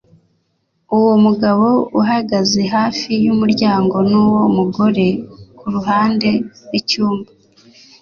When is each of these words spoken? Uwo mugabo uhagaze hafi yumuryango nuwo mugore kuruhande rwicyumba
Uwo 0.97 1.13
mugabo 1.25 1.67
uhagaze 1.99 2.61
hafi 2.75 3.11
yumuryango 3.25 3.95
nuwo 4.11 4.41
mugore 4.57 5.05
kuruhande 5.57 6.29
rwicyumba 6.63 7.29